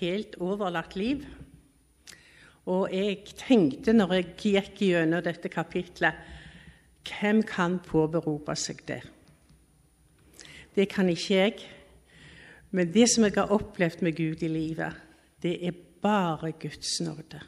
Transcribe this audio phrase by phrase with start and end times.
[0.00, 1.24] helt overlatt liv.
[2.66, 6.34] Og jeg tenkte når jeg gikk gjennom dette kapitlet
[7.06, 9.02] Hvem kan påberope seg det?
[10.74, 11.60] Det kan ikke jeg.
[12.74, 14.96] Men det som jeg har opplevd med Gud i livet,
[15.42, 17.40] det er bare Guds nåde.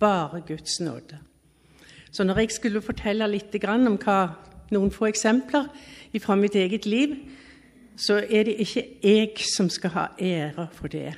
[0.00, 1.20] Bare Guds nåde.
[2.10, 4.18] Så når jeg skulle fortelle litt om hva,
[4.70, 5.70] noen få eksempler
[6.20, 7.14] fra mitt eget liv,
[7.96, 11.14] så er det ikke jeg som skal ha ære for det.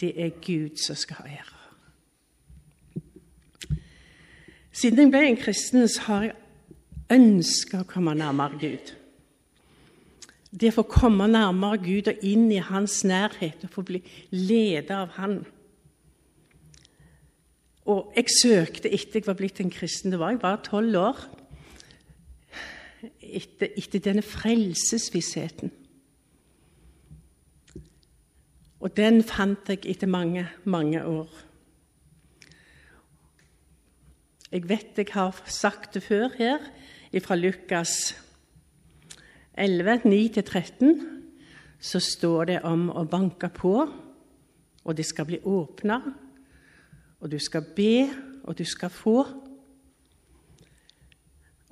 [0.00, 1.58] Det er Gud som skal ha ære.
[4.72, 6.36] Siden jeg ble en kristen, så har jeg
[7.12, 8.92] ønska å komme nærmere Gud.
[10.52, 14.92] Det å få komme nærmere Gud og inn i Hans nærhet og få bli ledet
[14.96, 15.42] av Han.
[17.88, 20.12] Og jeg søkte etter jeg var blitt en kristen.
[20.12, 21.22] Det var jeg bare tolv år.
[23.32, 25.72] Etter, etter, denne frelsesvissheten.
[28.82, 31.30] Og den fant jeg etter mange, mange år.
[34.52, 36.58] Jeg vet jeg har sagt det før her,
[37.24, 38.14] fra Lukas
[39.54, 40.92] 11, 9-13,
[41.80, 43.74] så står det om å banke på,
[44.82, 45.98] og det skal bli åpna,
[47.20, 48.08] og du skal be,
[48.44, 49.24] og du skal få.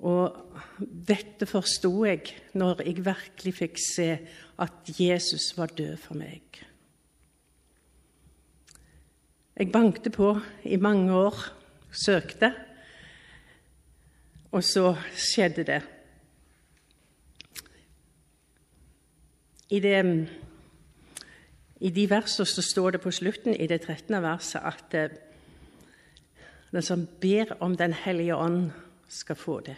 [0.00, 0.36] Og
[0.80, 4.08] dette forsto jeg når jeg virkelig fikk se
[4.60, 6.60] at Jesus var død for meg.
[9.60, 11.36] Jeg bankte på i mange år,
[11.92, 12.54] søkte.
[14.52, 15.82] Og så skjedde det.
[19.70, 20.28] I, det,
[21.80, 24.16] I de versene så står det på slutten i det 13.
[24.22, 25.12] verset at eh,
[26.72, 28.70] den som ber om Den hellige ånd,
[29.10, 29.76] skal få det.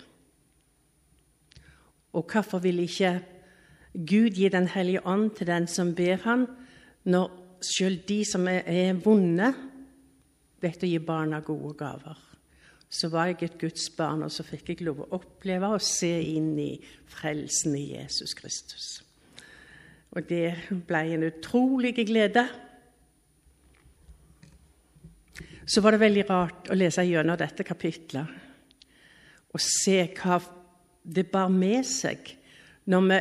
[2.12, 3.20] Og hvorfor vil ikke
[3.92, 6.46] Gud gi Den hellige ånd til den som ber han,
[7.04, 7.30] når
[7.62, 9.52] sjøl de som er vonde,
[10.62, 12.32] vet å gi barna gode gaver?
[12.92, 16.10] så var jeg et Guds barn, og så fikk jeg lov å oppleve og se
[16.34, 16.74] inn i
[17.08, 18.88] frelsen i Jesus Kristus.
[20.12, 22.44] Og det ble en utrolig glede.
[25.64, 28.40] Så var det veldig rart å lese gjennom dette kapitlet
[29.52, 30.38] og se hva
[31.02, 32.36] det bar med seg
[32.90, 33.20] når vi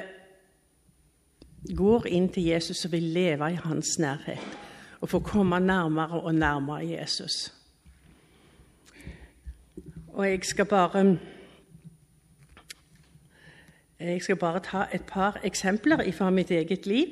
[1.77, 4.57] går inn til Jesus og vil leve i hans nærhet
[5.01, 7.53] og få komme nærmere og nærmere Jesus.
[10.13, 11.17] Og jeg skal bare
[13.99, 17.07] Jeg skal bare ta et par eksempler fra mitt eget liv.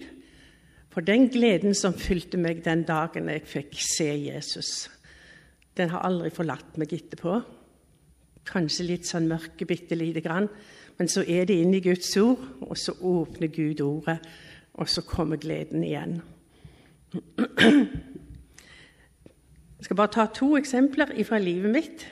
[0.90, 4.90] For den gleden som fylte meg den dagen jeg fikk se Jesus,
[5.78, 7.42] den har aldri forlatt meg etterpå.
[8.50, 10.50] Kanskje litt sånn mørke, bitte lite grann.
[11.00, 14.18] Men så er det inne i Guds ord, og så åpner Gud ordet,
[14.74, 16.22] og så kommer gleden igjen.
[19.80, 22.08] Jeg skal bare ta to eksempler fra livet mitt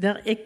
[0.00, 0.38] der jeg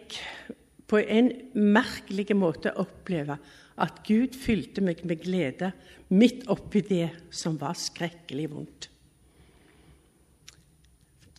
[0.89, 3.41] på en merkelig måte opplever
[3.81, 5.71] at Gud fylte meg med glede
[6.13, 8.89] midt oppi det som var skrekkelig vondt.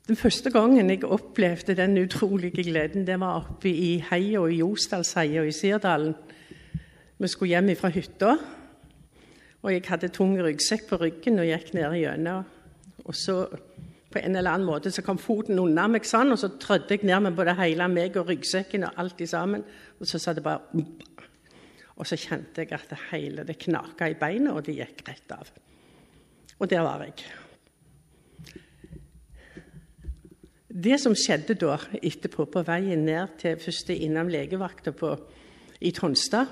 [0.07, 5.43] Den første gangen jeg opplevde den utrolige gleden, det var oppe i heia i Josdalsheia
[5.43, 6.13] i Sirdalen.
[7.19, 8.37] Vi skulle hjem fra hytta,
[9.63, 12.45] og jeg hadde tung ryggsekk på ryggen og gikk ned gjennom.
[13.03, 13.41] Og så
[14.13, 17.09] på en eller annen måte så kom foten unna meg sånn, og så trødde jeg
[17.09, 19.65] ned med både hele meg og ryggsekken og alt sammen.
[19.99, 20.63] Og så sa det bare
[21.97, 25.33] Og så kjente jeg at det hele det knaka i beina, og det gikk rett
[25.35, 25.51] av.
[26.61, 27.27] Og der var jeg.
[30.77, 34.93] Det som skjedde da etterpå, på veien ned til første innom legevakta
[35.81, 36.51] i Tonstad,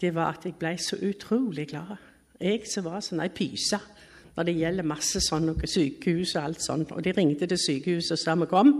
[0.00, 1.96] det var at jeg ble så utrolig glad.
[2.38, 3.80] Jeg som var sånn ei pyse
[4.36, 6.92] når det gjelder masse sånn noe sykehus og alt sånt.
[6.92, 8.72] Og de ringte til sykehuset og sa vi kom.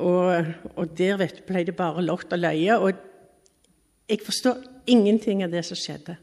[0.00, 2.78] Og, og der vet, ble det bare lott og løye.
[2.78, 6.16] Og jeg forstår ingenting av det som skjedde.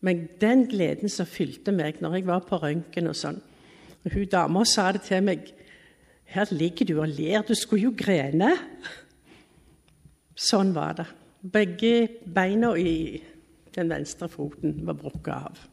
[0.00, 3.38] Men den gleden som fylte meg når jeg var på røntgen og sånn
[4.04, 5.48] og Hun dama sa det til meg
[6.28, 7.42] Her ligger du og ler.
[7.42, 8.52] Du skulle jo grene.
[10.38, 11.06] Sånn var det.
[11.40, 11.92] Begge
[12.34, 13.22] beina i
[13.74, 15.64] den venstre foten var brukket av.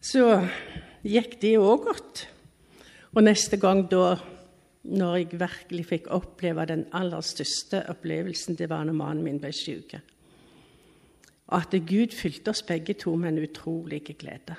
[0.00, 0.24] Så
[1.06, 2.24] gikk det òg godt.
[3.14, 4.16] Og neste gang da,
[4.90, 9.52] når jeg virkelig fikk oppleve den aller største opplevelsen, det var når mannen min ble
[9.54, 9.98] syk.
[11.50, 14.56] At Gud fylte oss begge to med en utrolig glede.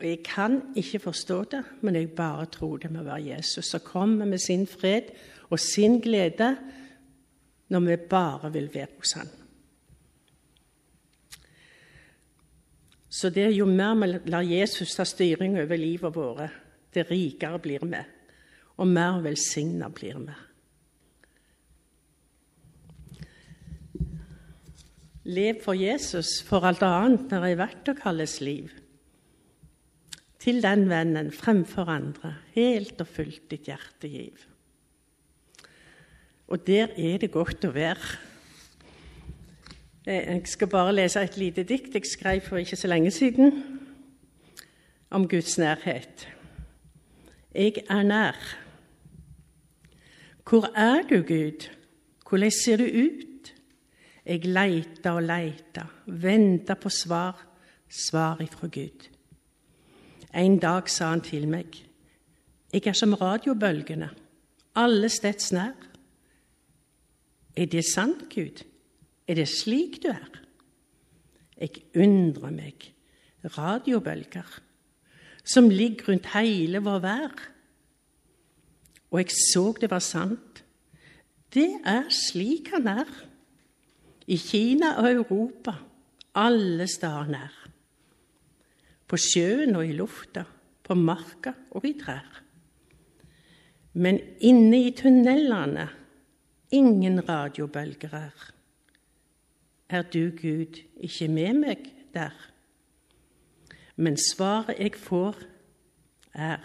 [0.00, 3.80] Og Jeg kan ikke forstå det, men jeg bare tror det må være Jesus som
[3.84, 5.12] kommer med sin fred
[5.50, 6.56] og sin glede
[7.68, 9.28] når vi bare vil være hos Han.
[13.10, 16.50] Så det er jo mer vi lar Jesus ta styring over livet vårt,
[16.94, 18.00] det rikere blir vi,
[18.76, 20.36] og mer velsigna blir vi.
[25.24, 28.70] Lev for Jesus for alt annet når er verdt å kalles liv.
[30.40, 34.46] Til den vennen fremfor andre, helt og fullt ditt hjerte giv.
[36.48, 38.14] Og der er det godt å være.
[40.06, 43.52] Eh, jeg skal bare lese et lite dikt jeg skrev for ikke så lenge siden
[45.10, 46.26] om Guds nærhet.
[47.54, 48.40] Jeg er nær.
[50.48, 51.68] Hvor er du, Gud?
[52.28, 53.52] Hvordan ser du ut?
[54.26, 57.38] Jeg leita og leita, venta på svar,
[57.88, 59.08] svar ifra Gud.
[60.34, 61.74] En dag sa han til meg,
[62.72, 64.10] jeg er som radiobølgene,
[64.78, 65.74] alle steds nær.
[67.56, 68.62] Er det sant, Gud?
[69.26, 70.40] Er det slik du er?
[71.58, 72.92] Jeg undrer meg.
[73.44, 74.60] Radiobølger
[75.44, 77.34] som ligger rundt hele vår vær.
[79.10, 80.62] Og jeg så det var sant.
[81.54, 83.08] Det er slik han er.
[84.30, 85.74] I Kina og Europa,
[86.34, 87.59] alle steder nær.
[89.10, 90.44] På sjøen og i lufta,
[90.86, 92.28] på marka og i trær.
[93.98, 95.88] Men inne i tunnelene
[96.70, 98.50] ingen radiobølger er.
[99.90, 102.34] Er du, Gud, ikke med meg der?
[103.96, 105.42] Men svaret jeg får,
[106.34, 106.62] er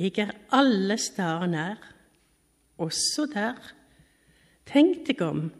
[0.00, 1.94] Jeg er alle steder nær,
[2.78, 3.58] også der.
[4.66, 5.50] Tenk deg om.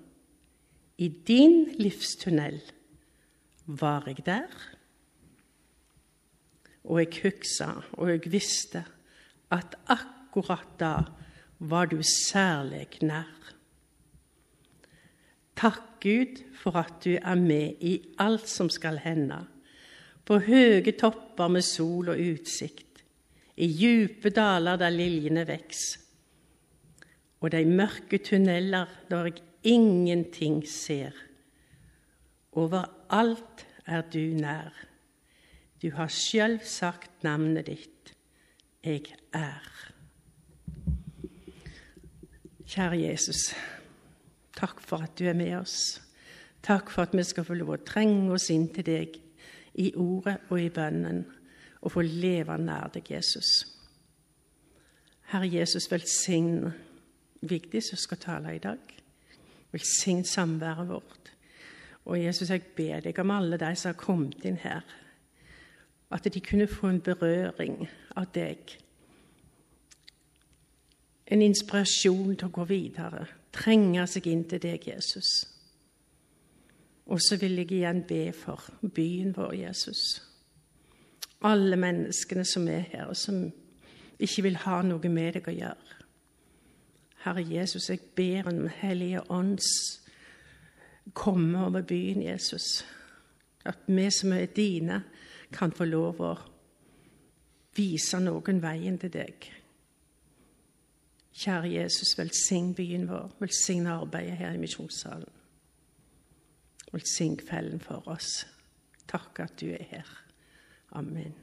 [0.99, 2.61] I din livstunnel
[3.67, 4.80] var jeg der.
[6.85, 8.85] Og jeg huksa, og jeg visste
[9.53, 10.95] at akkurat da
[11.61, 13.29] var du særlig nær.
[15.61, 19.43] Takk, Gud, for at du er med i alt som skal hende.
[20.25, 23.03] På høye topper med sol og utsikt,
[23.61, 25.83] i djupe daler der liljene veks,
[27.41, 31.13] og de mørke tunneler der jeg ingenting ser.
[32.53, 34.73] Overalt er du nær.
[35.81, 38.13] Du har sjøl sagt navnet ditt.
[38.85, 39.65] Jeg er.
[42.69, 43.55] Kjære Jesus.
[44.57, 46.03] Takk for at du er med oss.
[46.63, 49.17] Takk for at vi skal få lov å trenge oss inn til deg
[49.81, 51.25] i ordet og i bønnen,
[51.81, 53.65] og få leve nær deg, Jesus.
[55.33, 56.75] Herre Jesus, velsign
[57.41, 58.97] Vigdis som skal tale i dag.
[59.73, 61.31] Velsign samværet vårt.
[62.05, 64.85] Og Jesus, jeg ber deg om alle de som har kommet inn her,
[66.11, 68.77] at de kunne få en berøring av deg.
[71.31, 75.31] En inspirasjon til å gå videre trenge seg inn til deg, Jesus.
[77.11, 78.63] Og så vil jeg igjen be for
[78.95, 80.21] byen vår, Jesus.
[81.47, 83.49] Alle menneskene som er her, og som
[84.21, 85.97] ikke vil ha noe med deg å gjøre.
[87.25, 89.67] Herre Jesus, jeg ber om Hellige Ånds
[91.13, 92.85] komme over byen, Jesus.
[93.65, 95.03] At vi som er dine,
[95.53, 96.35] kan få lov å
[97.77, 99.51] vise noen veien til deg.
[101.41, 103.31] Kjære Jesus, velsign byen vår.
[103.41, 105.29] Velsign arbeidet her i misjonssalen.
[106.93, 108.43] Velsign kvelden for oss.
[109.09, 110.11] Takk at du er her.
[110.99, 111.35] Amen.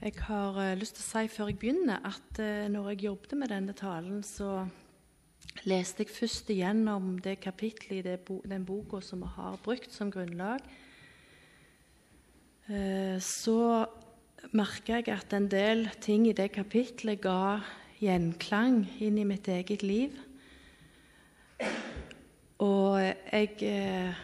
[0.00, 3.36] Jeg har uh, lyst til å si før jeg begynner, at uh, når jeg jobbet
[3.36, 4.62] med denne talen, så
[5.66, 10.62] leste jeg først igjennom det kapittelet i den boka som vi har brukt som grunnlag.
[12.70, 13.86] Uh, så
[14.56, 17.60] merka jeg at en del ting i det kapitlet ga
[18.00, 20.16] gjenklang inn i mitt eget liv.
[22.60, 24.16] Og jeg eh,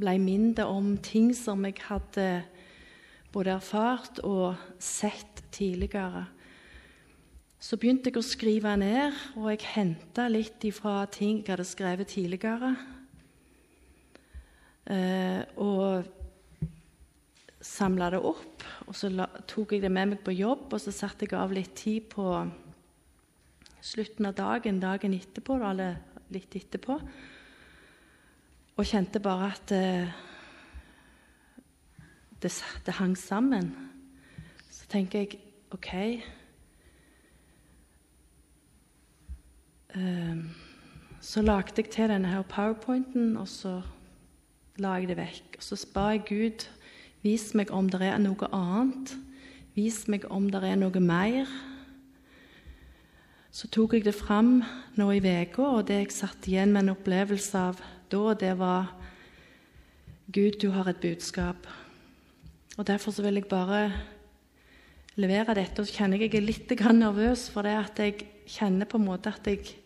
[0.00, 2.26] ble mindre om ting som jeg hadde
[3.32, 6.26] både erfart og sett tidligere.
[7.60, 12.08] Så begynte jeg å skrive ned, og jeg henta litt ifra ting jeg hadde skrevet
[12.08, 12.70] tidligere.
[14.88, 16.08] Eh, og
[17.60, 20.94] samla det opp, og så la, tok jeg det med meg på jobb, og så
[21.02, 22.30] satte jeg av litt tid på
[23.84, 26.00] slutten av dagen, dagen etterpå, eller
[26.32, 26.96] litt etterpå,
[28.72, 30.18] og kjente bare at eh,
[32.40, 32.56] det,
[32.88, 33.74] det, hang sammen.
[34.72, 35.42] Så tenker jeg
[35.76, 35.90] OK
[41.20, 43.80] Så lagde jeg til denne her powerpointen, og så
[44.80, 45.58] la jeg det vekk.
[45.58, 46.68] Og så ba jeg Gud
[47.20, 49.10] Vis meg om det er noe annet.
[49.76, 51.50] Vis meg om det er noe mer.
[53.52, 54.62] Så tok jeg det fram
[54.96, 58.88] nå i uka, og det jeg satt igjen med en opplevelse av da, det var
[60.32, 61.66] Gud, du har et budskap.
[62.78, 63.92] Og Derfor så vil jeg bare
[65.20, 65.82] levere dette.
[65.82, 69.04] Og så kjenner jeg jeg er litt nervøs for det at jeg kjenner på en
[69.04, 69.76] måte at jeg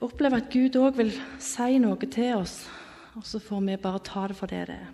[0.00, 2.66] opplever at Gud òg vil si noe til oss,
[3.16, 4.92] og så får vi bare ta det for det det er.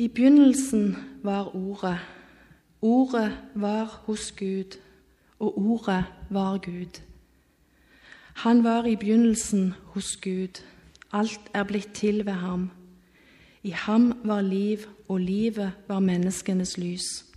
[0.00, 1.98] I begynnelsen var Ordet.
[2.82, 4.78] Ordet var hos Gud,
[5.38, 7.00] og Ordet var Gud.
[8.34, 10.62] Han var i begynnelsen hos Gud.
[11.12, 12.70] Alt er blitt til ved ham.
[13.62, 14.78] I ham var liv,
[15.08, 17.29] og livet var menneskenes lys.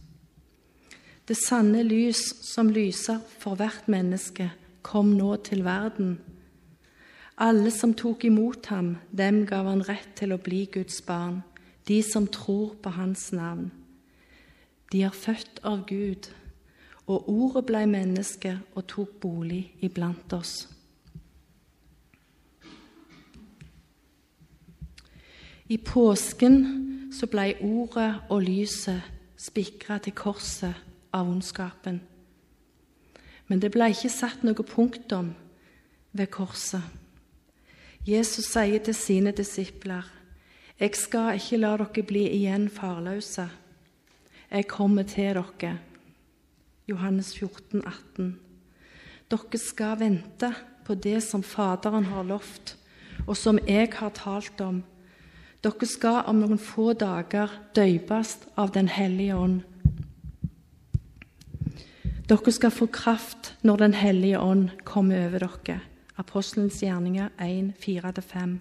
[1.28, 4.50] Det sanne lys som lyser for hvert menneske,
[4.84, 6.18] kom nå til verden.
[7.40, 11.40] Alle som tok imot ham, dem gav han rett til å bli Guds barn,
[11.88, 13.72] de som tror på hans navn.
[14.92, 16.28] De er født av Gud,
[17.08, 20.68] og ordet blei menneske og tok bolig iblant oss.
[25.72, 26.58] I påsken
[27.16, 29.08] så blei ordet og lyset
[29.40, 32.02] spikra til korset av ondskapen.
[33.48, 35.34] Men det ble ikke satt noe punktum
[36.12, 36.82] ved korset.
[38.08, 40.04] Jesus sier til sine disipler,
[40.80, 43.50] 'Jeg skal ikke la dere bli igjen farløse.
[44.52, 45.80] Jeg kommer til dere.'
[46.88, 48.40] Johannes 14, 18.
[49.32, 50.54] Dere skal vente
[50.86, 52.78] på det som Faderen har lovt,
[53.28, 54.84] og som jeg har talt om
[55.64, 59.62] dere skal om noen få dager døypes av Den hellige ånd.
[62.24, 65.82] Dere skal få kraft når Den hellige ånd kommer over dere.
[66.18, 68.60] Apostelens gjerninger 1, 4-5.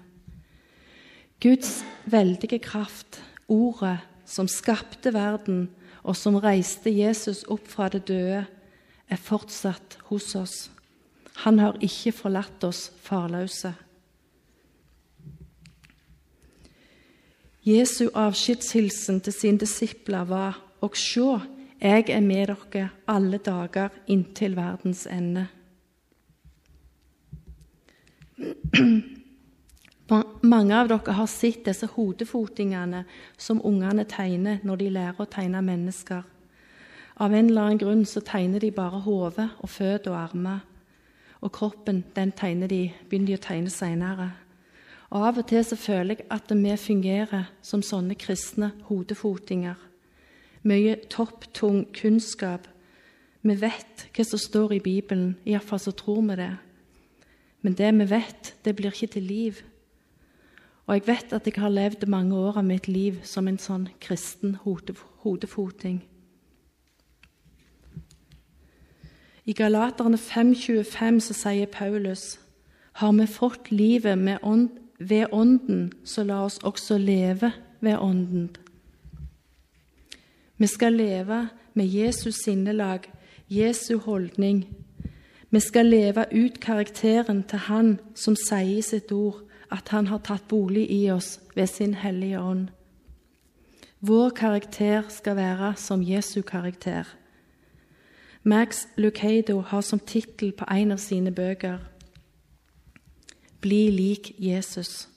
[1.40, 5.70] Guds veldige kraft, ordet som skapte verden,
[6.02, 8.46] og som reiste Jesus opp fra det døde,
[9.08, 10.70] er fortsatt hos oss.
[11.44, 13.74] Han har ikke forlatt oss farløse.
[17.62, 21.36] Jesu avskjedshilsen til sine disipler var Og sjå,
[21.82, 25.48] jeg er med dere alle dager inntil verdens ende.
[30.42, 33.04] Mange av dere har sett disse hodefotingene
[33.36, 36.22] som ungene tegner når de lærer å tegne mennesker.
[37.18, 40.60] Av en eller annen grunn så tegner de bare hodet og føtter og armer.
[41.42, 44.30] Og kroppen den tegner de, begynner de å tegne seinere.
[45.12, 49.91] Av og til så føler jeg at vi fungerer som sånne kristne hodefotinger.
[50.62, 52.68] Mye topptung kunnskap.
[53.42, 56.52] Vi vet hva som står i Bibelen, iallfall så tror vi det.
[57.62, 59.62] Men det vi vet, det blir ikke til liv.
[60.86, 63.88] Og jeg vet at jeg har levd mange år av mitt liv som en sånn
[64.02, 66.02] kristen hodefoting.
[69.44, 72.38] I Galaterne 5,25 så sier Paulus
[73.00, 78.50] har vi fått livet ånd, ved Ånden, så la oss også leve ved Ånden.
[80.58, 83.12] Vi skal leve med Jesus sinnelag,
[83.48, 84.76] Jesu holdning.
[85.50, 90.18] Vi skal leve ut karakteren til Han som sier i sitt ord at Han har
[90.18, 92.68] tatt bolig i oss ved sin Hellige Ånd.
[94.00, 97.04] Vår karakter skal være som Jesu karakter.
[98.42, 101.78] Max Lucado har som tittel på en av sine bøker
[103.62, 105.08] bli lik Jesus.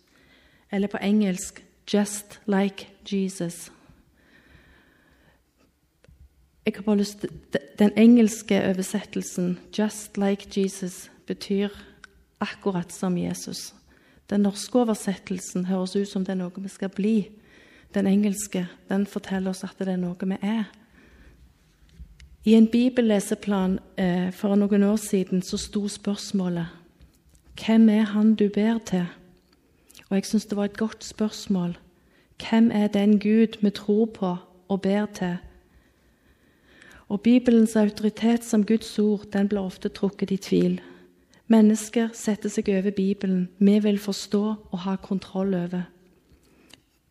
[0.71, 3.74] Eller på engelsk 'Just like Jesus'.
[6.65, 7.29] Jeg har bare lyst til,
[7.79, 11.69] Den engelske oversettelsen 'Just like Jesus' betyr
[12.39, 13.73] akkurat som Jesus.
[14.29, 17.29] Den norske oversettelsen høres ut som det er noe vi skal bli.
[17.93, 20.63] Den engelske den forteller oss at det er noe vi er.
[22.45, 26.67] I en bibelleseplan eh, for noen år siden så sto spørsmålet
[27.65, 29.05] hvem er han du ber til?
[30.09, 31.77] Og jeg syns det var et godt spørsmål.
[32.49, 34.35] Hvem er den Gud vi tror på
[34.69, 35.37] og ber til?
[37.09, 40.79] Og Bibelens autoritet som Guds ord den blir ofte trukket i tvil.
[41.47, 45.85] Mennesker setter seg over Bibelen vi vil forstå og ha kontroll over.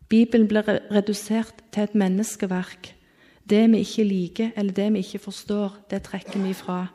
[0.08, 2.94] Bibelen blir redusert til et menneskeverk.
[3.50, 6.86] Det vi ikke liker eller det vi ikke forstår, det trekker vi ifra.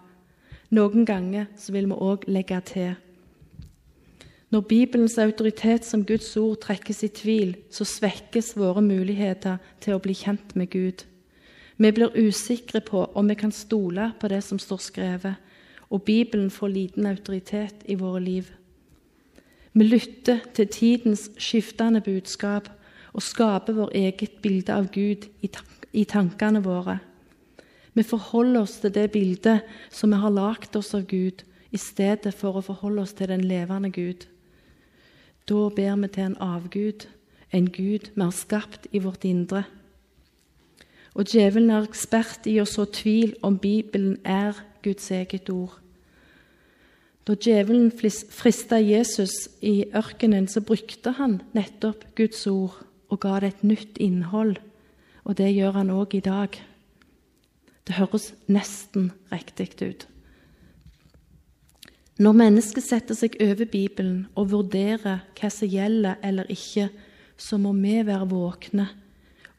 [0.70, 2.98] Noen ganger så vil vi òg legge til.
[4.50, 10.02] Når Bibelens autoritet som Guds ord trekkes i tvil, så svekkes våre muligheter til å
[10.02, 11.06] bli kjent med Gud.
[11.80, 15.36] Vi blir usikre på om vi kan stole på det som står skrevet,
[15.90, 18.50] og Bibelen får liten autoritet i våre liv.
[19.74, 22.68] Vi lytter til tidens skiftende budskap
[23.14, 25.30] og skaper vår eget bilde av Gud
[25.94, 27.00] i tankene våre.
[27.94, 32.34] Vi forholder oss til det bildet som vi har lagd oss av Gud, i stedet
[32.34, 34.26] for å forholde oss til den levende Gud.
[35.48, 37.06] Da ber vi til en avgud,
[37.54, 39.64] en Gud vi har skapt i vårt indre.
[41.20, 45.74] Og djevelen er ekspert i å så tvil om Bibelen er Guds eget ord.
[47.28, 52.78] Da djevelen frista Jesus i ørkenen, så brukte han nettopp Guds ord
[53.12, 54.56] og ga det et nytt innhold.
[55.28, 56.56] Og det gjør han òg i dag.
[57.84, 60.08] Det høres nesten riktig ut.
[62.20, 66.88] Når mennesket setter seg over Bibelen og vurderer hva som gjelder eller ikke,
[67.36, 68.88] så må vi være våkne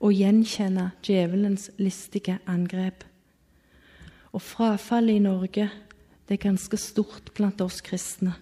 [0.00, 3.04] og gjenkjenne djevelens listige angrep.
[4.32, 5.68] Og frafallet i Norge
[6.28, 8.36] det er ganske stort blant oss kristne.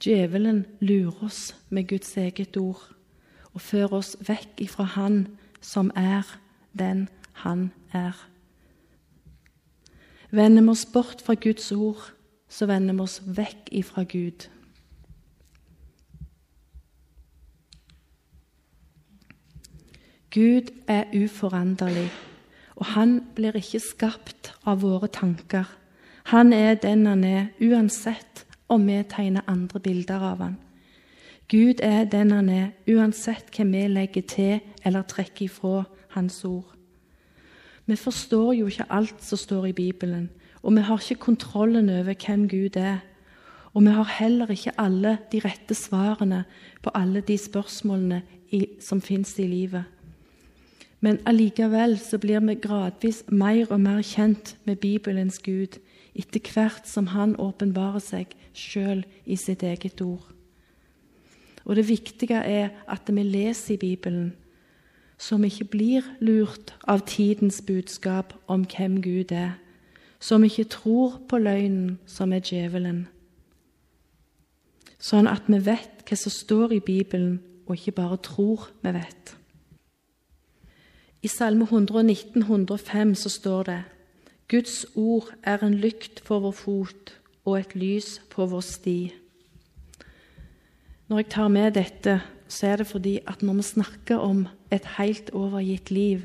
[0.00, 2.82] Djevelen lurer oss med Guds eget ord
[3.52, 5.26] og fører oss vekk ifra Han
[5.60, 6.24] som er
[6.78, 8.14] den Han er.
[10.30, 12.12] Vender vi oss bort fra Guds ord,
[12.48, 14.48] så vender vi oss vekk ifra Gud.
[20.38, 22.12] Gud er uforanderlig,
[22.76, 25.66] og han blir ikke skapt av våre tanker.
[26.30, 30.54] Han er den han er, uansett om vi tegner andre bilder av han.
[31.50, 35.82] Gud er den han er, uansett hva vi legger til eller trekker ifra
[36.14, 36.70] Hans ord.
[37.86, 40.30] Vi forstår jo ikke alt som står i Bibelen,
[40.62, 43.02] og vi har ikke kontrollen over hvem Gud er.
[43.74, 46.44] Og vi har heller ikke alle de rette svarene
[46.82, 48.22] på alle de spørsmålene
[48.80, 49.97] som fins i livet.
[51.00, 55.78] Men allikevel så blir vi gradvis mer og mer kjent med Bibelens Gud
[56.18, 60.26] etter hvert som han åpenbarer seg sjøl i sitt eget ord.
[61.68, 64.32] Og det viktige er at vi leser i Bibelen,
[65.18, 69.58] så vi ikke blir lurt av tidens budskap om hvem Gud er,
[70.18, 73.06] så vi ikke tror på løgnen som er djevelen.
[74.98, 79.37] Sånn at vi vet hva som står i Bibelen, og ikke bare tror vi vet.
[81.22, 83.78] I Salme 119, 105 så står det
[84.48, 87.10] Guds ord er en lykt for vår fot
[87.44, 88.98] og et lys på vår sti.
[91.08, 94.86] Når jeg tar med dette, så er det fordi at når vi snakker om et
[94.98, 96.22] helt overgitt liv,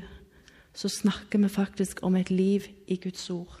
[0.74, 3.60] så snakker vi faktisk om et liv i Guds ord.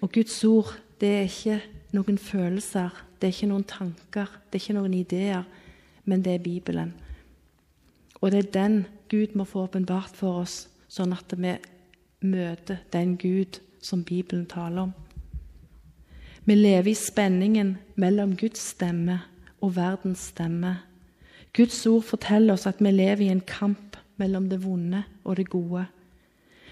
[0.00, 1.62] Og Guds ord, det er ikke
[1.92, 5.42] noen følelser, det er ikke noen tanker, det er ikke noen ideer,
[6.04, 6.94] men det er Bibelen.
[8.20, 11.54] Og det er den Gud må få åpenbart for oss, sånn at vi
[12.20, 14.92] møter den Gud som Bibelen taler om.
[16.44, 19.20] Vi lever i spenningen mellom Guds stemme
[19.60, 20.78] og verdens stemme.
[21.56, 25.48] Guds ord forteller oss at vi lever i en kamp mellom det vonde og det
[25.50, 25.86] gode.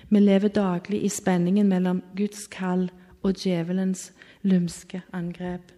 [0.08, 2.88] Vi lever daglig i spenningen mellom Guds kall
[3.22, 5.72] og djevelens lumske angrep.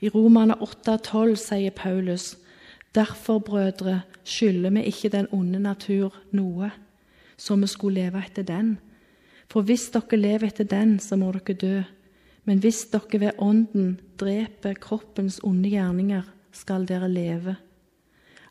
[0.00, 2.36] I Romane 8,12 sier Paulus
[2.94, 6.70] Derfor, brødre, skylder vi ikke den onde natur noe,
[7.36, 8.76] så vi skulle leve etter den.
[9.50, 11.82] For hvis dere lever etter den, så må dere dø.
[12.44, 17.56] Men hvis dere ved Ånden dreper kroppens onde gjerninger, skal dere leve.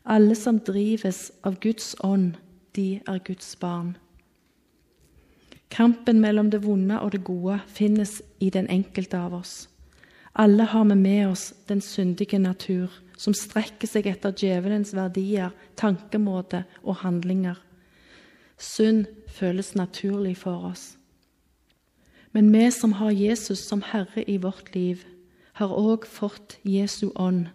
[0.04, 2.34] Alle som drives av Guds ånd,
[2.74, 3.96] de er Guds barn.
[5.70, 9.71] Kampen mellom det vonde og det gode finnes i den enkelte av oss.
[10.34, 16.64] Alle har vi med oss den syndige natur, som strekker seg etter djevelens verdier, tankemåte
[16.82, 17.58] og handlinger.
[18.56, 20.96] Synd føles naturlig for oss.
[22.32, 25.04] Men vi som har Jesus som Herre i vårt liv,
[25.52, 27.50] har òg fått Jesu ånd.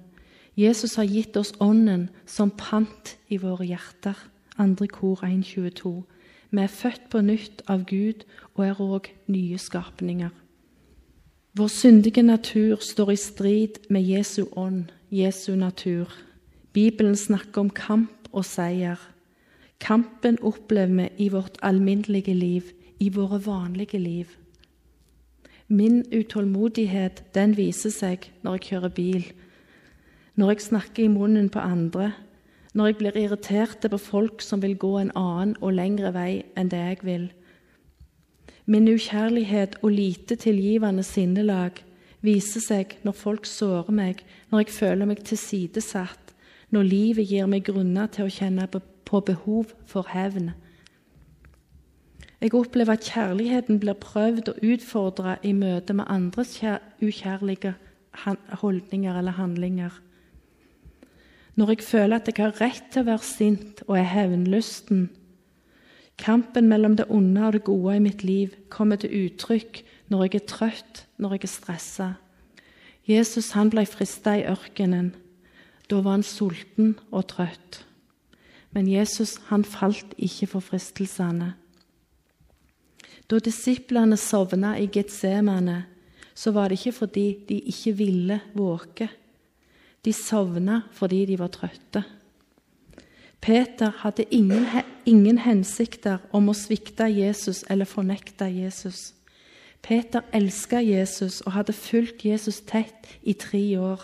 [0.58, 4.18] Jesus har gitt oss Ånden som pant i våre hjerter.
[4.58, 6.04] Andre kor 1.22.
[6.50, 10.30] Vi er født på nytt av Gud og er òg nye skapninger.
[11.58, 16.14] Vår syndige natur står i strid med Jesu ånd, Jesu natur.
[16.74, 19.00] Bibelen snakker om kamp og seier.
[19.82, 22.62] Kampen opplever vi i vårt alminnelige liv,
[23.00, 24.26] i våre vanlige liv.
[25.68, 29.26] Min utålmodighet den viser seg når jeg kjører bil,
[30.36, 32.12] når jeg snakker i munnen på andre,
[32.74, 36.70] når jeg blir irritert på folk som vil gå en annen og lengre vei enn
[36.70, 37.32] det jeg vil.
[38.68, 41.80] Min ukjærlighet og lite tilgivende sinnelag
[42.22, 46.34] viser seg når folk sårer meg, når jeg føler meg tilsidesatt,
[46.76, 50.52] når livet gir meg grunner til å kjenne på behov for hevn.
[52.42, 56.58] Jeg opplever at kjærligheten blir prøvd og utfordra i møte med andres
[57.02, 57.74] ukjærlige
[58.62, 59.96] holdninger eller handlinger.
[61.58, 65.08] Når jeg føler at jeg har rett til å være sint og er hevnlysten,
[66.18, 70.42] Kampen mellom det onde og det gode i mitt liv kommer til uttrykk når jeg
[70.42, 72.08] er trøtt, når jeg er stressa.
[73.08, 75.14] Jesus han ble frista i ørkenen.
[75.88, 77.84] Da var han sulten og trøtt.
[78.76, 81.54] Men Jesus han falt ikke for fristelsene.
[83.28, 85.86] Da disiplene sovna i Getsemane,
[86.38, 89.10] så var det ikke fordi de ikke ville våke.
[90.06, 92.04] De sovna fordi de var trøtte.
[93.42, 94.66] Peter hadde ingen,
[95.06, 99.14] ingen hensikter om å svikte Jesus eller fornekte Jesus.
[99.82, 104.02] Peter elska Jesus og hadde fulgt Jesus tett i tre år.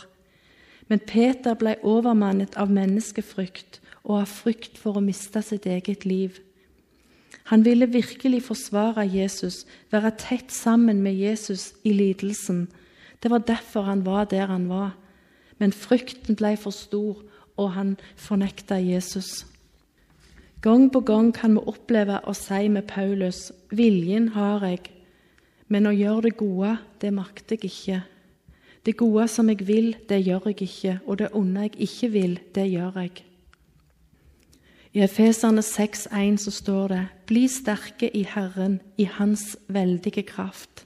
[0.88, 6.40] Men Peter ble overmannet av menneskefrykt og av frykt for å miste sitt eget liv.
[7.52, 12.68] Han ville virkelig forsvare Jesus, være tett sammen med Jesus i lidelsen.
[13.24, 14.94] Det var derfor han var der han var.
[15.60, 17.20] Men frykten ble for stor,
[17.58, 19.46] og han fornekta Jesus.
[20.62, 24.80] Gang på gang kan vi oppleve å si med Paulus 'Viljen har jeg,
[25.68, 28.04] men å gjøre det gode, det makter jeg ikke.'
[28.86, 32.40] 'Det gode som jeg vil, det gjør jeg ikke, og det onde jeg ikke vil,
[32.56, 33.24] det gjør jeg.'
[34.94, 40.86] I Efeserne 6,1 så står det:" Bli sterke i Herren, i Hans veldige kraft.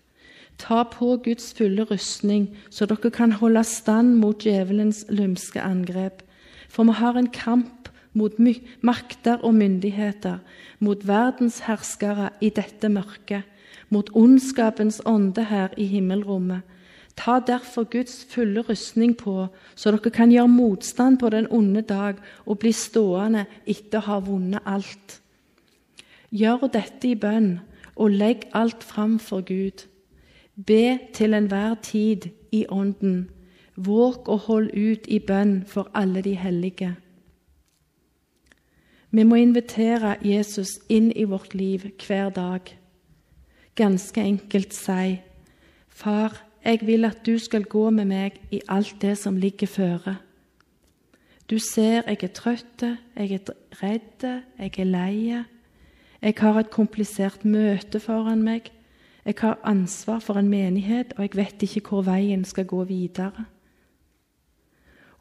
[0.58, 6.24] Ta på Guds fulle rustning, så dere kan holde stand mot djevelens lumske angrep.
[6.68, 8.34] For vi har en kamp mot
[8.82, 10.40] makter og myndigheter,
[10.80, 13.44] mot verdens herskere i dette mørket,
[13.90, 16.62] mot ondskapens ånde her i himmelrommet.
[17.18, 22.20] Ta derfor Guds fulle rustning på, så dere kan gjøre motstand på den onde dag
[22.46, 25.22] og bli stående etter å ha vunnet alt.
[26.30, 27.58] Gjør dette i bønn,
[27.98, 29.88] og legg alt fram for Gud.
[30.54, 33.30] Be til enhver tid i Ånden.
[33.78, 36.96] Våg og hold ut i bønn for alle de hellige.
[39.12, 42.74] Vi må invitere Jesus inn i vårt liv hver dag.
[43.76, 45.22] Ganske enkelt si,
[45.90, 50.18] 'Far, jeg vil at du skal gå med meg i alt det som ligger føre.'
[51.50, 52.82] Du ser jeg er trøtt,
[53.16, 53.40] jeg er
[53.84, 55.44] redd, jeg er lei.
[56.22, 58.72] Jeg har et komplisert møte foran meg.
[59.26, 63.46] Jeg har ansvar for en menighet, og jeg vet ikke hvor veien skal gå videre.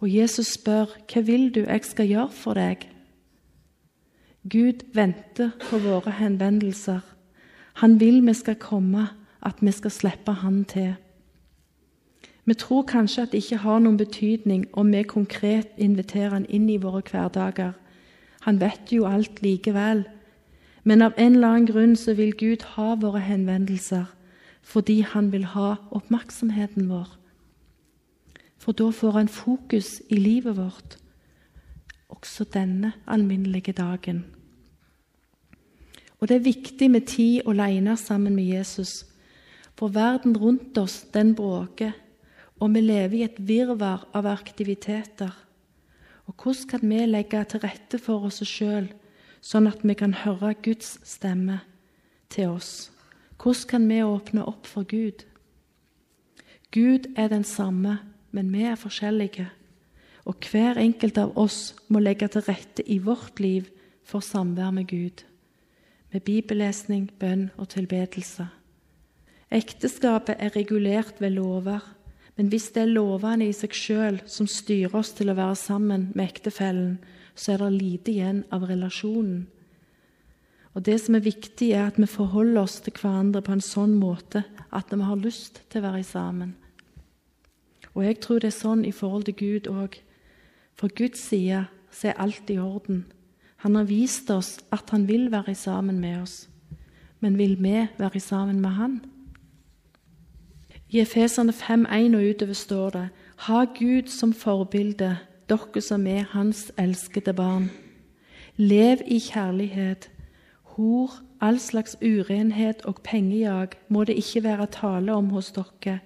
[0.00, 2.88] Og Jesus spør, 'Hva vil du jeg skal gjøre for deg?'
[4.50, 7.00] Gud venter på våre henvendelser.
[7.74, 9.09] Han vil vi skal komme,
[9.42, 10.94] at vi skal slippe Han til.
[12.44, 16.68] Vi tror kanskje at det ikke har noen betydning om vi konkret inviterer Han inn
[16.70, 17.72] i våre hverdager.
[18.40, 20.04] Han vet jo alt likevel.
[20.85, 24.04] Men av en eller annen grunn så vil Gud ha våre henvendelser
[24.66, 27.06] fordi han vil ha oppmerksomheten vår.
[28.66, 30.96] For da får han fokus i livet vårt,
[32.11, 34.24] også denne alminnelige dagen.
[36.18, 39.05] Og det er viktig med tid aleine sammen med Jesus,
[39.79, 41.92] for verden rundt oss den bråker,
[42.59, 45.31] og vi lever i et virvar av aktiviteter.
[46.26, 48.88] Og hvordan kan vi legge til rette for oss sjøl?
[49.46, 51.61] sånn at vi kan høre Guds stemme
[52.33, 52.90] til oss.
[53.38, 55.22] Hvordan kan vi åpne opp for Gud?
[56.74, 57.98] Gud er den samme,
[58.37, 59.49] men vi er forskjellige.
[60.29, 63.70] Og hver enkelt av oss må legge til rette i vårt liv
[64.07, 65.25] for samvær med Gud,
[66.12, 68.49] med bibellesning, bønn og tilbedelse.
[69.51, 71.81] Ekteskapet er regulert ved lover,
[72.37, 76.11] men hvis det er lovene i seg sjøl som styrer oss til å være sammen
[76.14, 76.99] med ektefellen,
[77.37, 79.46] så er det lite igjen av relasjonen.
[80.77, 83.94] Og Det som er viktig, er at vi forholder oss til hverandre på en sånn
[83.96, 86.53] måte at vi har lyst til å være sammen.
[87.96, 89.94] Og jeg tror det er sånn i forhold til Gud òg.
[90.76, 93.06] For Guds side så er alt i orden.
[93.64, 96.35] Han har vist oss at han vil være sammen med oss.
[97.20, 98.98] Men vil vi være sammen med han?
[100.92, 105.16] I Efesene 5,1 og utover står det:" Ha Gud som forbilde
[105.48, 107.70] dere som er Hans elskede barn.
[108.56, 110.11] Lev i kjærlighet.
[110.62, 115.98] Hor, all slags urenhet og pengejag må det ikke være tale om hos dere.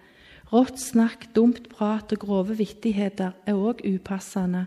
[0.51, 4.67] Rått snakk, dumt prat og grove vittigheter er òg upassende.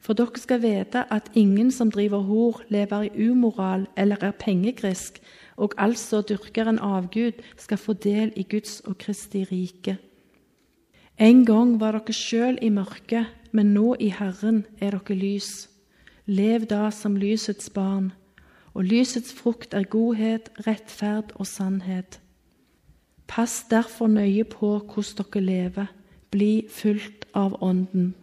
[0.00, 5.20] For dere skal vite at ingen som driver hor, lever i umoral eller er pengegrisk,
[5.56, 9.98] og altså dyrker en avgud, skal få del i Guds og Kristi rike.
[11.20, 15.68] En gang var dere sjøl i mørket, men nå i Herren er dere lys.
[16.26, 18.12] Lev da som lysets barn,
[18.74, 22.20] og lysets frukt er godhet, rettferd og sannhet.
[23.30, 25.86] Pass derfor nøye på hvordan dere lever,
[26.30, 28.14] bli fulgt av Ånden.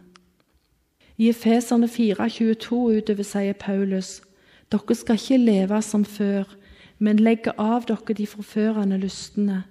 [1.18, 4.22] I Efeserne 4,22 utover sier Paulus.:
[4.72, 6.44] Dere skal ikke leve som før,
[7.00, 9.64] men legge av dere de forførende lystne.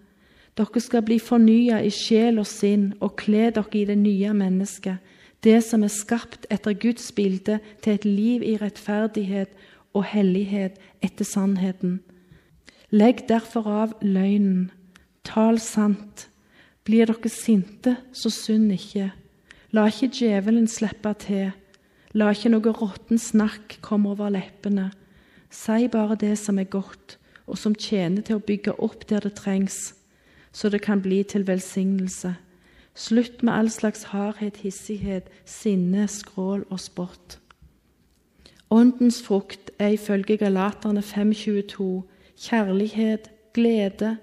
[0.56, 4.96] Dere skal bli fornya i sjel og sinn og kle dere i det nye mennesket,
[5.44, 9.52] det som er skapt etter Guds bilde til et liv i rettferdighet
[9.92, 12.00] og hellighet etter sannheten.
[12.90, 14.70] Legg derfor av løgnen,
[15.26, 16.28] tal sant.
[16.86, 19.10] Blir dere sinte, så synd ikke.
[19.74, 21.50] La ikke djevelen slippe til.
[22.14, 24.92] La ikke noe råtten snakk komme over leppene.
[25.50, 29.36] Si bare det som er godt, og som tjener til å bygge opp der det
[29.38, 29.94] trengs,
[30.52, 32.34] så det kan bli til velsignelse.
[32.96, 37.38] Slutt med all slags hardhet, hissighet, sinne, skrål og spott.
[38.70, 42.02] Åndens frukt er ifølge Galaterne 5.22
[42.40, 44.16] kjærlighet, glede,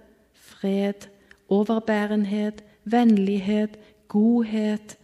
[0.63, 1.09] fred,
[1.51, 3.75] overbærenhet, vennlighet,
[4.07, 4.97] godhet,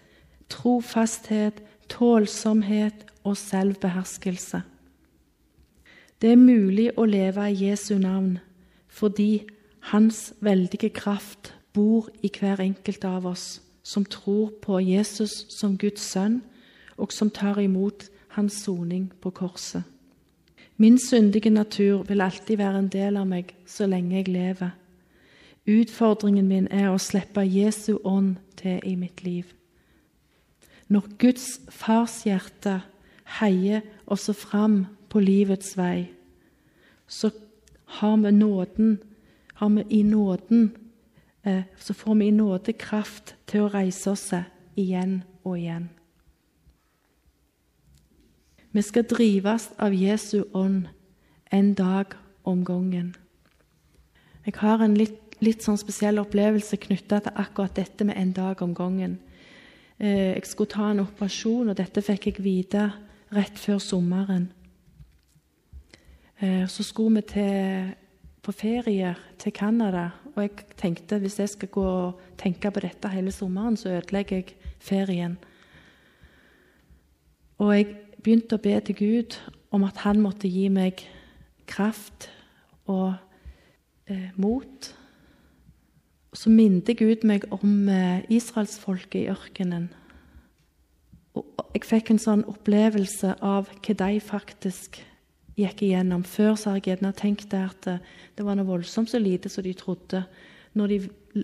[0.49, 4.61] trofasthet, tålsomhet og selvbeherskelse.
[6.21, 8.37] Det er mulig å leve i Jesu navn
[8.89, 9.45] fordi
[9.79, 16.03] Hans veldige kraft bor i hver enkelt av oss som tror på Jesus som Guds
[16.03, 16.41] sønn,
[16.97, 19.83] og som tar imot hans soning på korset.
[20.77, 24.75] Min syndige natur vil alltid være en del av meg så lenge jeg lever.
[25.69, 29.51] Utfordringen min er å slippe Jesu ånd til i mitt liv.
[30.89, 32.79] Når Guds farshjerte
[33.37, 36.09] heier oss fram på livets vei,
[37.07, 37.29] så
[37.99, 38.97] har vi nåden,
[39.53, 40.71] har vi i nåden
[41.43, 44.29] eh, så får vi i nåde kraft til å reise oss
[44.77, 45.89] igjen og igjen.
[48.71, 50.89] Vi skal drives av Jesu ånd
[51.51, 52.13] en dag
[52.45, 53.15] om gangen.
[54.45, 58.61] Jeg har en litt, litt sånn spesiell opplevelse knytta til akkurat dette med en dag
[58.65, 59.17] om gangen.
[59.99, 62.85] Eh, jeg skulle ta en operasjon, og dette fikk jeg vite
[63.35, 64.49] rett før sommeren.
[66.39, 67.93] Eh, så skulle vi til,
[68.41, 73.11] på ferie til Canada, og jeg tenkte hvis jeg skal gå og tenke på dette
[73.11, 75.37] hele sommeren, så ødelegger jeg ferien.
[77.59, 77.89] Og jeg
[78.23, 79.35] begynte å be til Gud
[79.75, 81.03] om at han måtte gi meg
[81.67, 82.29] kraft
[82.87, 83.13] og
[84.07, 84.93] eh, mot.
[86.35, 89.89] Så minte Gud meg om eh, israelsfolket i ørkenen.
[91.37, 94.99] Og jeg fikk en sånn opplevelse av hva de faktisk
[95.59, 96.23] gikk igjennom.
[96.23, 99.73] Før så har jeg gjerne tenkt at det var noe voldsomt så lite som de
[99.77, 100.23] trodde.
[100.77, 100.99] Når de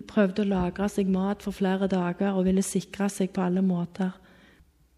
[0.08, 4.14] prøvde å lagre seg mat for flere dager og ville sikre seg på alle måter.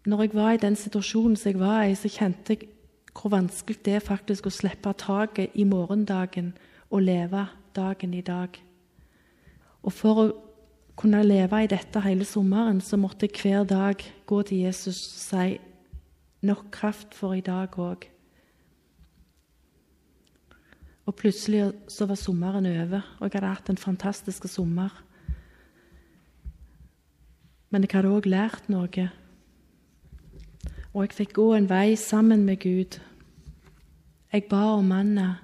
[0.09, 2.69] Når jeg var i den situasjonen som jeg var i, så kjente jeg
[3.13, 6.53] hvor vanskelig det er faktisk å slippe taket i morgendagen
[6.89, 8.55] og leve dagen i dag.
[9.83, 10.27] Og for å
[10.99, 15.21] kunne leve i dette hele sommeren, så måtte jeg hver dag gå til Jesus og
[15.23, 15.59] si
[16.43, 18.07] nok kraft for i dag òg.
[21.07, 24.91] Og plutselig så var sommeren over, og jeg hadde hatt en fantastisk sommer.
[27.69, 29.07] Men jeg hadde òg lært noe.
[30.93, 32.99] Og jeg fikk gå en vei sammen med Gud.
[34.33, 35.39] Jeg ba om manna,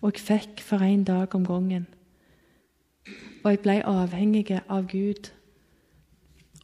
[0.00, 1.88] og jeg fikk for én dag om gangen.
[3.42, 5.32] Og jeg ble avhengig av Gud.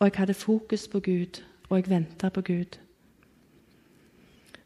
[0.00, 2.78] Og jeg hadde fokus på Gud, og jeg venta på Gud.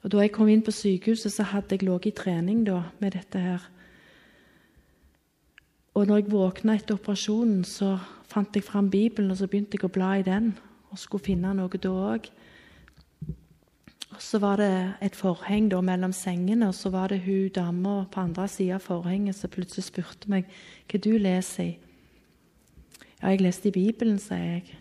[0.02, 3.10] Og Da jeg kom inn på sykehuset, så hadde jeg ligget i trening da, med
[3.10, 3.70] dette her.
[5.94, 7.98] Og når jeg våkna etter operasjonen, så
[8.28, 10.54] fant jeg fram Bibelen og så begynte jeg å bla i den
[10.90, 12.30] og skulle finne noe da òg.
[14.12, 18.04] Og Så var det et forheng da mellom sengene, og så var det hun dama
[18.04, 20.44] på andre sida av forhenget som plutselig spurte meg
[20.90, 21.78] hva du leser i.
[23.22, 24.78] Ja, jeg leste i Bibelen, sier jeg.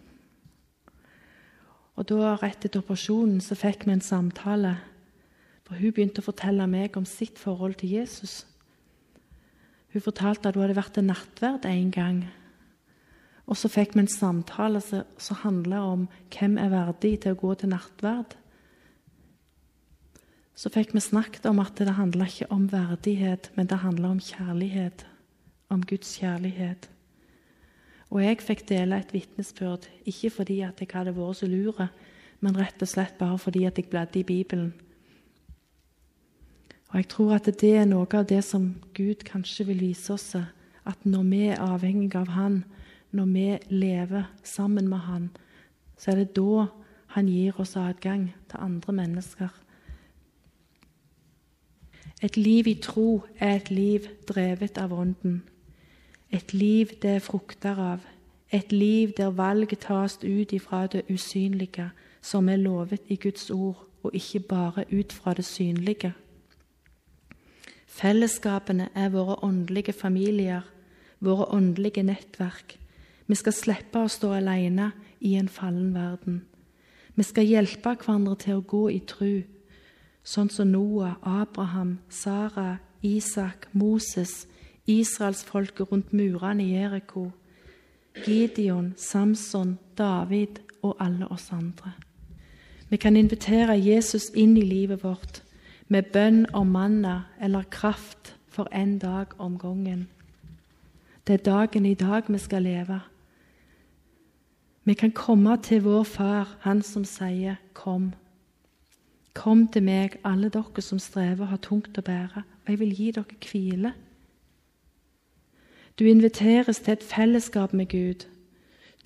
[1.94, 4.80] Og da, rett etter operasjonen, så fikk vi en samtale.
[5.68, 8.40] For hun begynte å fortelle meg om sitt forhold til Jesus.
[9.94, 12.22] Hun fortalte at hun hadde vært en nattverd en gang.
[13.46, 17.54] Og så fikk vi en samtale som handla om hvem er verdig til å gå
[17.62, 18.34] til nattverd.
[20.58, 24.24] Så fikk vi snakket om at det handla ikke om verdighet, men det handla om
[24.24, 25.06] kjærlighet.
[25.70, 26.90] Om Guds kjærlighet.
[28.12, 31.78] Og jeg fikk dele et vitnesbyrd, ikke fordi at jeg hadde vært så lur,
[32.42, 34.74] men rett og slett bare fordi at jeg bladde i Bibelen.
[36.92, 40.36] Og Jeg tror at det er noe av det som Gud kanskje vil vise oss.
[40.84, 42.64] At når vi er avhengige av Han,
[43.12, 45.30] når vi lever sammen med Han,
[45.98, 46.68] så er det da
[47.16, 49.50] Han gir oss adgang til andre mennesker.
[52.22, 55.42] Et liv i tro er et liv drevet av Ånden.
[56.32, 58.00] Et liv det er frukter av.
[58.52, 61.90] Et liv der valget tas ut ifra det usynlige,
[62.22, 66.14] som er lovet i Guds ord, og ikke bare ut fra det synlige.
[67.88, 70.62] Fellesskapene er våre åndelige familier,
[71.20, 72.80] våre åndelige nettverk.
[73.28, 76.42] Vi skal slippe å stå alene i en fallen verden.
[77.16, 79.44] Vi skal hjelpe hverandre til å gå i tru,
[80.24, 84.48] sånn som Noah, Abraham, Sara, Isak, Moses,
[84.88, 87.32] israelsfolket rundt murene i Jeriko,
[88.26, 91.92] Gideon, Samson, David og alle oss andre.
[92.90, 95.44] Vi kan invitere Jesus inn i livet vårt
[95.88, 100.08] med bønn om manna eller kraft for en dag om gangen.
[101.28, 103.00] Det er dagen i dag vi skal leve.
[104.84, 108.14] Vi kan komme til vår Far, Han som sier 'Kom'.
[109.34, 112.96] Kom til meg, alle dere som strever og har tungt å bære, og jeg vil
[112.96, 113.94] gi dere hvile.
[116.02, 118.26] Du inviteres til et fellesskap med Gud.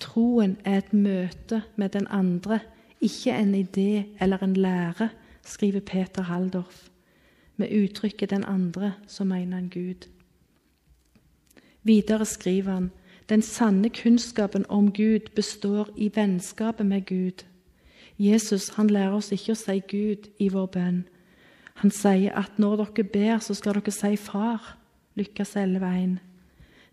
[0.00, 2.58] Troen er et møte med den andre,
[3.00, 5.08] ikke en idé eller en lære,
[5.44, 6.88] skriver Peter Haldorf.
[7.56, 10.08] Med uttrykket 'den andre' så mener han Gud.
[11.82, 12.90] Videre skriver han
[13.28, 17.44] den sanne kunnskapen om Gud består i vennskapet med Gud.
[18.18, 21.04] Jesus han lærer oss ikke å si Gud i vår bønn.
[21.74, 24.78] Han sier at når dere ber, så skal dere si Far.
[25.14, 26.18] Lukas 11,1.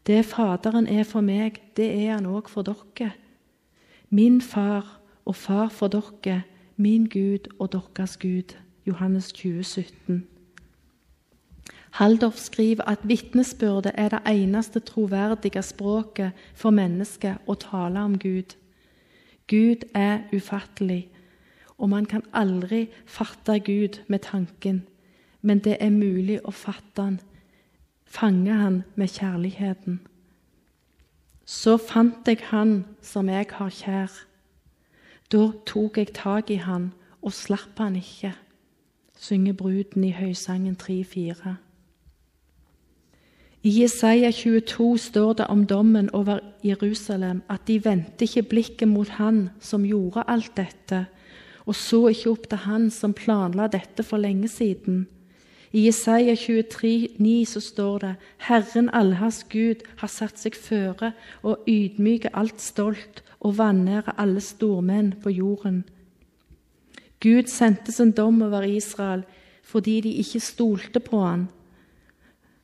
[0.07, 3.13] Det Faderen er for meg, det er han òg for dere.
[4.09, 6.43] Min far og far for dere,
[6.75, 8.57] min Gud og deres Gud.
[8.85, 10.27] Johannes 20, 17.
[11.91, 18.57] Haldorf skriver at vitnesbyrdet er det eneste troverdige språket for mennesket å tale om Gud.
[19.47, 21.07] Gud er ufattelig,
[21.77, 24.83] og man kan aldri fatte Gud med tanken,
[25.41, 27.19] men det er mulig å fatte Han,
[28.13, 29.99] fange Han med kjærligheten.
[31.45, 34.11] Så fant jeg Han som jeg har kjær.
[35.31, 38.33] Da tok jeg tak i Han og slapp Han ikke,
[39.17, 41.55] synger bruden i Høysangen 3-4.
[43.63, 49.09] I Jesaja 22 står det om dommen over Jerusalem at de vendte ikke blikket mot
[49.17, 51.05] Han som gjorde alt dette,
[51.65, 55.07] og så ikke opp til Han som planla dette for lenge siden.
[55.73, 61.65] I Jesaja 23, 9 så står det Herren allherrs Gud har satt seg føre og
[61.67, 65.81] ydmyke alt stolt og vanære alle stormenn på jorden.
[67.19, 69.23] Gud sendte sin dom over Israel
[69.63, 71.47] fordi de ikke stolte på han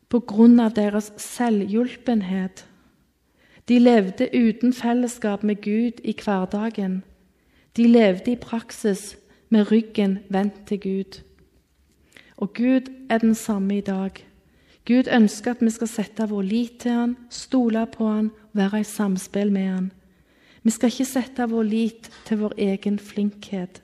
[0.09, 2.65] på grunn av deres selvhjulpenhet.
[3.69, 7.03] De levde uten fellesskap med Gud i hverdagen.
[7.77, 9.17] De levde i praksis
[9.49, 11.19] med ryggen vendt til Gud.
[12.39, 14.11] Og Gud er den samme i dag.
[14.87, 18.83] Gud ønsker at vi skal sette vår lit til Han, stole på Han være i
[18.87, 19.91] samspill med Han.
[20.63, 23.81] Vi skal ikke sette vår lit til vår egen flinkhet.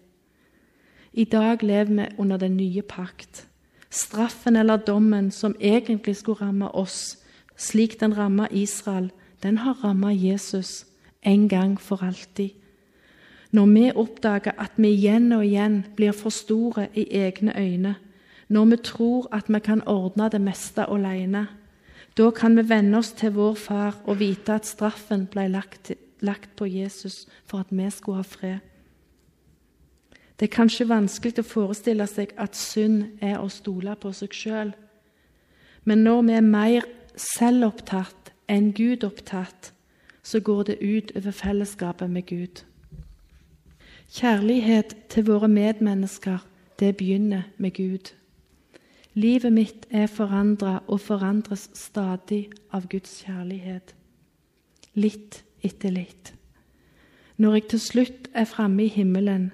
[1.13, 3.47] I dag lever vi under den nye pakt.
[3.89, 7.17] Straffen eller dommen som egentlig skulle ramme oss,
[7.57, 9.11] slik den rammet Israel,
[9.43, 10.85] den har rammet Jesus
[11.23, 12.49] en gang for alltid.
[13.51, 17.95] Når vi oppdager at vi igjen og igjen blir for store i egne øyne,
[18.47, 21.47] når vi tror at vi kan ordne det meste alene,
[22.17, 26.55] da kan vi venne oss til vår far og vite at straffen ble lagt, lagt
[26.55, 28.59] på Jesus for at vi skulle ha fred.
[30.39, 34.73] Det er kanskje vanskelig å forestille seg at synd er å stole på seg sjøl.
[35.83, 39.71] Men når vi er mer selvopptatt enn Gud-opptatt,
[40.23, 42.63] så går det ut over fellesskapet med Gud.
[44.11, 46.43] Kjærlighet til våre medmennesker,
[46.79, 48.11] det begynner med Gud.
[49.15, 53.93] Livet mitt er forandra og forandres stadig av Guds kjærlighet.
[54.99, 56.33] Litt etter litt.
[57.39, 59.53] Når jeg til slutt er framme i himmelen,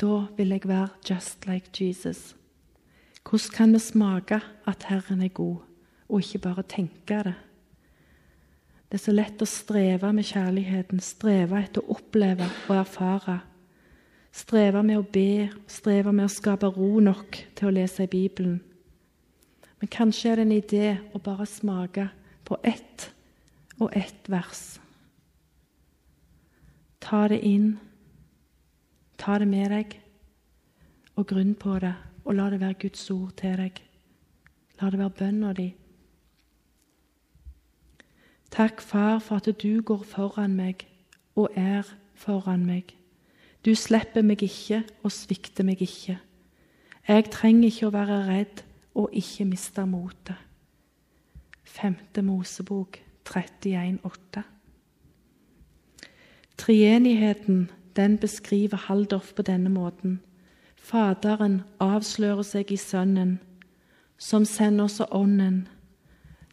[0.00, 2.34] da vil jeg være just like Jesus.
[3.28, 5.56] Hvordan kan vi smake at Herren er god,
[6.08, 7.34] og ikke bare tenke det?
[8.88, 13.42] Det er så lett å streve med kjærligheten, streve etter å oppleve og erfare.
[14.38, 18.60] Streve med å be, streve med å skape ro nok til å lese i Bibelen.
[19.80, 22.08] Men kanskje er det en idé å bare smake
[22.46, 23.10] på ett
[23.78, 24.78] og ett vers.
[27.02, 27.76] Ta det inn
[29.18, 29.96] Ta det med deg,
[31.18, 33.80] og grunn på det, og la det være Guds ord til deg.
[34.78, 35.72] La det være bønna di.
[38.54, 40.86] Takk, Far, for at du går foran meg
[41.34, 42.94] og er foran meg.
[43.64, 46.18] Du slipper meg ikke og svikter meg ikke.
[47.08, 48.62] Jeg trenger ikke å være redd
[48.94, 50.36] og ikke miste motet.
[51.64, 54.42] Femte Mosebok 31,8.
[56.58, 60.20] Treenigheten den beskriver Haldorf på denne måten.
[60.76, 63.38] Faderen avslører seg i Sønnen.
[64.18, 65.68] som sender oss Ånden,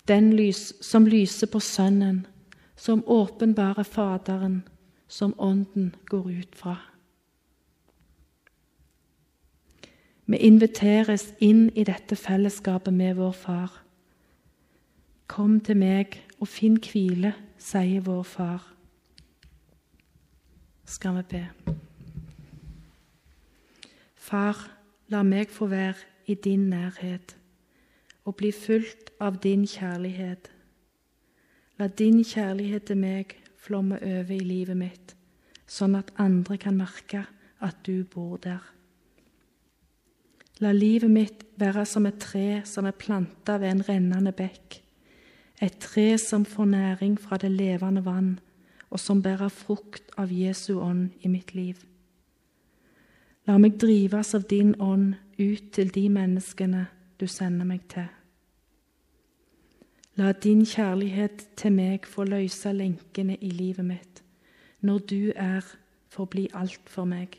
[0.07, 2.27] den lys, som lyser på Sønnen,
[2.75, 4.67] som åpenbarer Faderen,
[5.07, 6.94] som Ånden går ut fra.
[10.25, 13.81] Vi inviteres inn i dette fellesskapet med vår Far.
[15.27, 18.65] Kom til meg og finn hvile, sier vår Far.
[20.85, 21.43] Skal vi be.
[24.15, 24.57] Far,
[25.13, 27.35] la meg få være i din nærhet
[28.25, 30.49] og bli fulgt av din kjærlighet.
[31.77, 35.13] La din kjærlighet til meg flomme over i livet mitt,
[35.67, 37.27] sånn at andre kan merke
[37.61, 38.74] at du bor der.
[40.63, 44.79] La livet mitt være som et tre som er planta ved en rennende bekk,
[45.61, 48.39] et tre som får næring fra det levende vann,
[48.89, 51.75] og som bærer frukt av Jesu ånd i mitt liv.
[53.47, 56.85] La meg drives av din ånd ut til de menneskene
[57.19, 58.07] du sender meg til.
[60.15, 64.23] La din kjærlighet til meg få løse lenkene i livet mitt,
[64.79, 65.67] når du er
[66.07, 67.35] forbli alt for meg.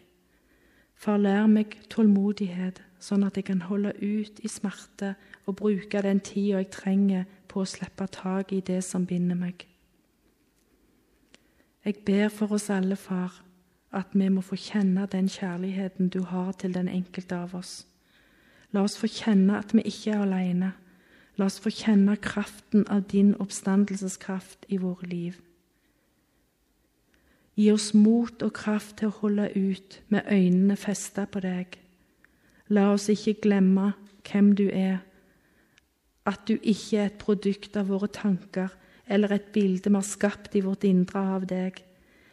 [0.95, 5.15] Far, lær meg tålmodighet, sånn at jeg kan holde ut i smerte
[5.47, 9.67] og bruke den tida jeg trenger på å slippe tak i det som binder meg.
[11.87, 13.43] Jeg ber for oss alle, far,
[13.95, 17.85] at vi må få kjenne den kjærligheten du har til den enkelte av oss.
[18.75, 20.73] La oss få kjenne at vi ikke er alene.
[21.39, 25.39] La oss få kjenne kraften av din oppstandelseskraft i våre liv.
[27.57, 31.79] Gi oss mot og kraft til å holde ut med øynene festa på deg
[32.69, 33.93] La oss ikke glemme
[34.27, 34.99] hvem du er,
[36.27, 38.73] at du ikke er et produkt av våre tanker
[39.07, 41.79] eller et bilde vi har skapt i vårt indre av deg,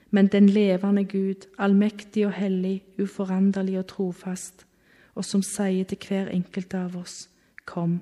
[0.10, 4.66] men den levende Gud, allmektig og hellig, uforanderlig og trofast,
[5.14, 7.28] og som sier til hver enkelt av oss,
[7.66, 8.02] Kom.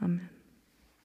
[0.00, 0.37] Amen.